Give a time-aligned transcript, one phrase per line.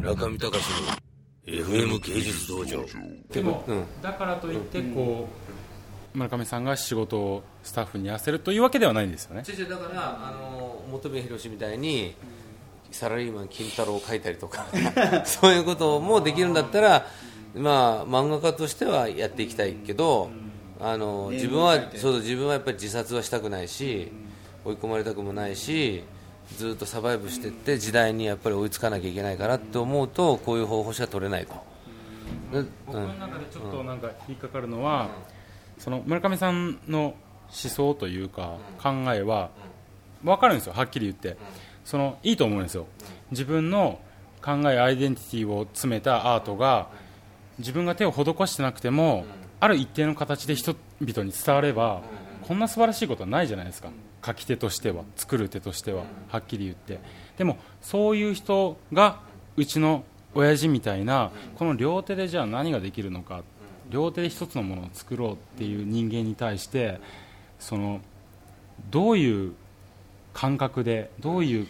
[0.00, 0.64] 中見隆
[1.46, 2.84] の FM 芸術道場。
[3.30, 3.64] でも、
[4.02, 5.28] だからといってこ
[6.14, 9.44] う、村上さんが仕事をスタッフにやらせるというわけではないんですよね。
[9.44, 12.14] 先生だからあの本部宏みたいに
[12.90, 14.66] サラリーマン金太郎を書いたりとか
[15.24, 17.06] そういうこともできるんだったら、
[17.54, 20.30] まあ、漫画家としてはやっていきたいけど
[20.80, 24.10] あの自分はそう自分はやっぱり自殺はしたくないし
[24.64, 26.02] 追い込まれたくもないし
[26.56, 31.54] ずっとサバイブしていって時代にやっぱり追いつかなきゃいけないからって思うとこういう方法しか取れないと。
[32.86, 35.08] 僕の中でちょっとなんか引っかかるのは、
[35.78, 37.14] その村上さんの思
[37.50, 39.50] 想というか考えは
[40.22, 41.36] 分かるんですよ、はっきり言って。
[41.84, 42.86] そのいいと思うんですよ。
[43.30, 44.00] 自分の
[44.42, 46.88] 考えアイデンティティを詰めたアートが
[47.58, 49.24] 自分が手を施してなくても
[49.60, 52.02] ある一定の形で人々に伝われば
[52.42, 53.90] こんな素晴らしいことはないじゃないですか
[54.24, 57.00] 書き手としては作る手としてははっきり言って。
[57.38, 59.20] でもそういう人が
[59.56, 63.42] うちの親父みたいなこの両手でじゃあ何ができるのか
[63.90, 67.00] 両手で一つのものを作ろうっていう人間に対して
[67.58, 68.00] その
[68.90, 69.52] どういう
[70.32, 71.66] 感覚でどういう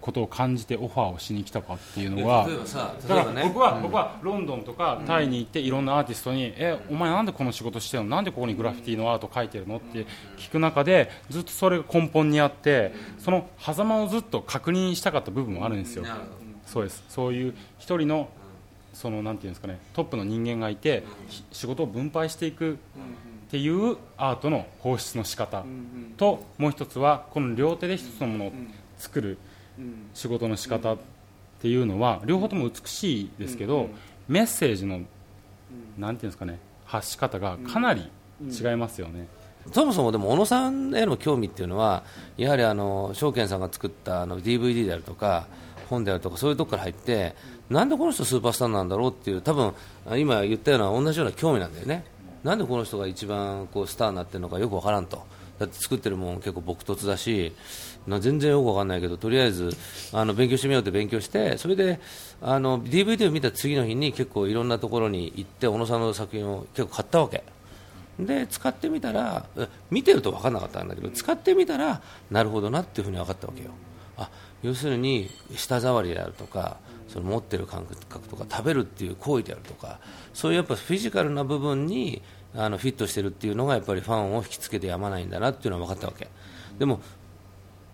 [0.00, 3.48] ことを感じてオファーをしに来たかっていうのは例えばさだから例えばね。
[3.48, 8.10] 僕は、僕はロンドンとかタイに行っていろんなアーティストに、えお前なんでこの仕事してるの？
[8.10, 9.76] なんでここにグラフィティのアート描いてるの？
[9.76, 16.02] って聞く中でずっとそれが根本にあってその狭間をずっと確認したかった部分もあるんですよ。
[16.02, 16.32] なるほど。
[16.66, 17.04] そうです。
[17.08, 18.28] そういう一人の
[18.92, 22.76] そのなんていうんですかねトップの人間がいてひ仕事を分配していくっ
[23.48, 25.64] ていうアートの放出の仕方
[26.16, 28.52] ともう一つはこの両手で一つのものを
[28.98, 29.38] 作る
[30.14, 30.98] 仕事の仕方っ
[31.60, 33.88] ていうのは両方とも美しいですけど
[34.28, 35.00] メッセージの
[35.98, 38.10] なんていうんですかね発し方がかなり
[38.42, 39.26] 違いますよね。
[39.72, 42.02] そもそもでも小野さんへの興味っていうのは
[42.38, 45.46] やはりあの証券さんが作ったあの DVD であるとか
[45.90, 47.34] 本であるとかそういうところから入って
[47.68, 49.74] なんでこの人スーパースターなんだろうっていう多分
[50.16, 52.04] 今言ったような同じような興味なんだよね。
[52.42, 55.22] なんでこの人が一番こうスターになってるのかよくわからんと
[55.60, 57.52] だって作ってるもん結構朴突だし
[58.06, 59.76] な全然よくわかんないけどとりあえず
[60.10, 62.00] あの勉強してみようって勉強してそれで
[62.40, 67.44] あの DVD を見た次の日に結構いろんなところに行って小野さんの作品を結構買ったわけ。
[68.18, 69.46] で使ってみたら
[69.90, 73.70] 見てると分からなかったんだけど使ってみたらなるほどなっていうふうに分かったわけよ
[74.18, 74.28] あ
[74.62, 76.76] 要するに舌触りであるとか
[77.08, 80.00] その持ってる感覚とか食べるっていう行為であるとか
[80.34, 82.20] そういうやっぱフィジカルな部分に
[82.54, 86.28] あのフィットしてるっていうのがやっぱりファンを引きつけてやまないんだなっていうのは分かったわけ。
[86.78, 87.00] でも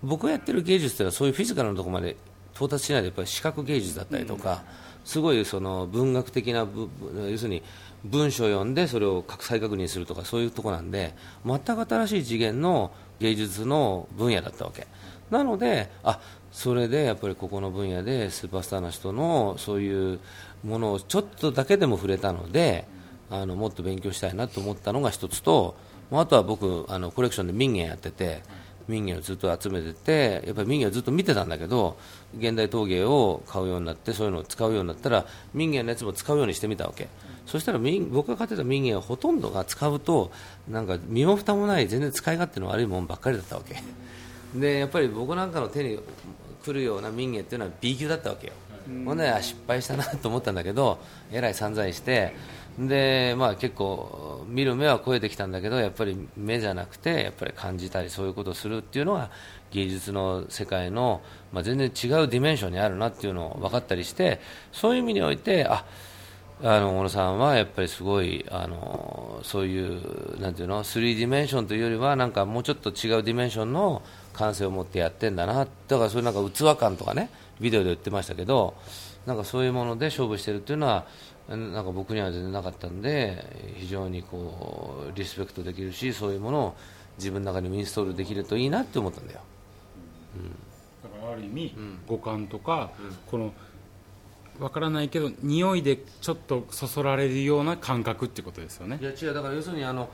[0.02, 2.16] 僕がやってる芸術っていうのはそういうフィジカルなところまで
[2.54, 4.62] 到達しないでやっぱり視覚芸術だったりとか、
[5.04, 6.88] すごいその文学的な部
[7.30, 7.62] 要するに
[8.04, 14.86] 文章を読んでそれを再確認するとかそういうところなんで全く新しい次元の芸術の分野だったわけ。
[15.30, 16.20] なのであ
[16.52, 20.20] それでやっぱりここの分野でスーパースターの人のそういう
[20.64, 22.86] ものをちょっとだけでも触れたので
[23.30, 25.76] あのもっと勉強したいなと思ったのが一つと
[26.10, 28.42] もうあとは僕あのコレクションで民芸やってて
[28.88, 31.96] 民芸をずっと集めててやっぱり民芸をずっと見てたんだけど
[32.38, 37.08] 現代陶芸を買うようになってそういうのを使うようになったら民芸のやつも使うようにしてみたわけ。
[37.46, 37.78] そしたら
[38.10, 40.32] 僕が買ってた民芸はほとんどが使うと
[40.68, 43.76] なんか身も蓋もない全然使い勝手の悪いものばっかりだったわけ。
[44.58, 45.98] でやっぱり僕なんかの手に
[46.64, 48.52] 来るような民芸っていうのは B 級だったわけよ、
[49.04, 50.98] ほんで失敗したなと思ったんだけど
[51.32, 52.34] えらい散財して
[52.78, 59.30] で、まあ、結構見る目は肥えてきたんだけどやっぱり目じゃなくてやっぱり感じたりそういうことをするっていうのは
[59.70, 64.40] 芸術の世界の、まあ、全然違うディメンションにあるなっていうのを分かったりして
[64.72, 65.84] そういう意味においてあ
[66.62, 74.02] あの小野さんはやっぱりすごいあのそういうなんていうの3ディメンションというよりはなんかもうちょっと違うディメンションの
[74.36, 77.30] 感性を持ってやってんだなだからそういうなんか器感とかね
[77.60, 78.74] ビデオで言ってましたけど
[79.24, 81.06] なんかそういうもので勝負してるっていうのは
[81.48, 86.76] なんか僕には全然なかったんで非常にこうリスペクトできるしそういうものを
[87.18, 89.40] 自分の中にもインストールできるといいなって思ったんだよ。
[91.02, 91.74] だからある意味、
[92.06, 92.90] 五感とか、
[93.30, 93.52] この
[94.60, 98.98] わからないけど匂いでちょっとそそられるような感覚ってことですよね。
[99.00, 99.34] いや違う。
[99.34, 100.08] だから要するにあの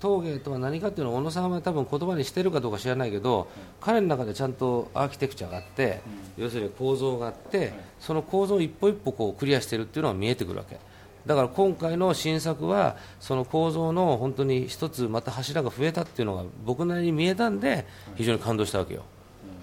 [0.00, 3.48] 陶芸とは何かっていうのを小野さんは多分言葉にしてるかどうか知らないけど、
[3.80, 6.00] 彼の中でちゃんとアーキテクチャがあって、
[6.36, 10.78] 要するに構造があって、その構造を一歩一歩こうクリアしてるっていうのが見えてくるわけ。
[11.26, 17.86] だから今回の新作はその構造の本当に一つまた柱が増えたっていうのが僕なりに見えたんで
[18.16, 19.04] 非常に感動したわけよ。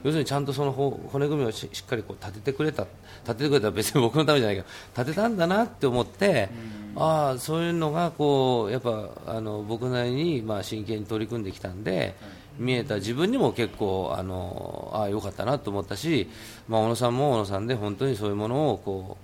[0.03, 2.85] 要するにちゃんとそのほ骨組みをししっかりこう立ててくれた
[3.23, 4.67] 立ててくれたら 別に僕のためじゃないけど
[4.97, 6.49] 立てたんだなって思って、
[6.95, 12.15] ああそういうのがこうやっぱあの僕なりにまあ真剣に取り組んできたんで
[12.57, 16.29] 見えた自分にも結構あのあ良かったなと思ったし、
[16.67, 19.17] まあ、小野さんも小野さんで本当にそういうものをこ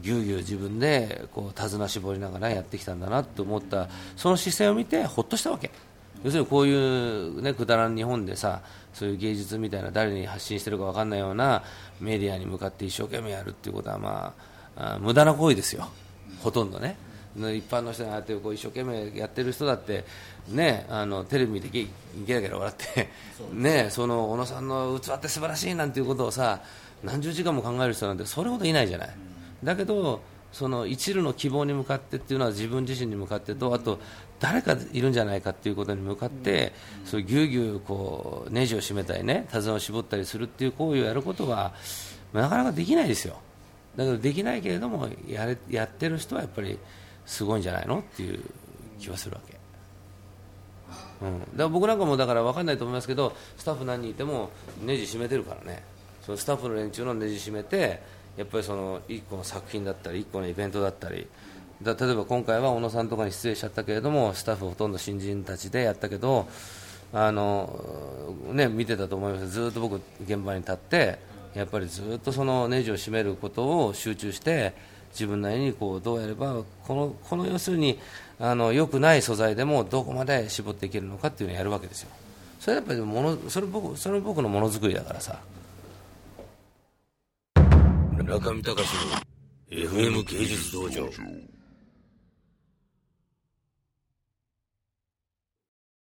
[0.00, 5.70] うぎゅうぎゅう自分でこう手綱絞りながらやってきたんだなと思ったその姿勢を見てほっとしたわけ
[6.24, 8.60] 要するにこういう、ね、くだらん日本でさ
[8.94, 11.62] そういう芸術みたいな誰に発信してるか分かんないような
[12.00, 14.34] メディアに向かって一生懸命やるっていうことは、ま
[14.76, 15.88] あ、あ無駄な行為ですよ、
[16.42, 16.96] ほとんどね。
[17.34, 20.04] 一般の人があってこう一生懸命やってる人だって
[20.48, 21.86] ねあのテレビでゲ
[22.26, 23.08] ゲラゲラ笑って
[23.54, 26.60] ねその小野さんの器って素晴らしいなんていうことをさ
[27.02, 29.10] 何十時間も考える人なんてそれほどいないじゃない。
[29.64, 30.20] だけど
[30.52, 33.98] その一縷の希望に向かってっていうのは自分自身に向かってとあと
[34.38, 36.72] 誰かいるんじゃないかっていうことに向かって、
[37.04, 41.72] そういうぎゅうぎゅうこうネジを締めたりね手綱を絞ったりするっていう行為をやることは
[42.32, 43.36] なかなかできないですよ。
[43.96, 46.78] だけどできないけれどもやれやってる人はやっぱり
[47.24, 48.42] すごいんじゃないのっていう
[48.98, 49.56] 気はするわけ。
[51.22, 54.50] うん、だから僕なんかもだから分かんないと思いますけどスタッフ何人いても
[54.84, 55.82] ネジ締めてるからね。
[56.22, 58.02] そのスタッフの連中のネジ締めて
[58.36, 61.26] やっぱりその1個の作品だったり1個のイベントだったり
[61.82, 66.46] だ例えば今回は小野さんとかに出演しちゃったけれどもスタッフほとんど新人たちでやったけど
[67.12, 69.48] あの、ね、見てたと思います。
[69.48, 71.18] ずっと僕現場に立って
[71.54, 74.72] やっぱりずっとそのネジを締めることを集中して
[75.12, 77.98] 自分なりにこうどうやればこのこの要するに
[78.40, 82.08] あの良くない素材でもどこまで絞っていけるのかっていうのをやるわけですよ。
[82.60, 85.38] それやっぱりものそれ僕それ僕のものづくりだからさ。
[88.32, 88.88] 中見隆
[89.70, 91.06] の FM 芸術道場。